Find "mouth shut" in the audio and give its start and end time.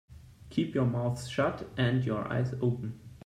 0.87-1.69